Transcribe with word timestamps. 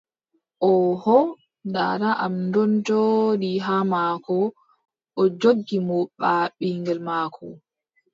Oooho. 0.69 1.17
Daada 1.75 2.09
am 2.25 2.35
ɗon 2.53 2.71
jooɗi 2.87 3.51
haa 3.65 3.83
maako, 3.91 4.37
o 5.21 5.23
joggi 5.41 5.77
mo 5.87 5.97
baa 6.19 6.43
ɓinŋgel 6.57 6.99
maako. 7.07 7.47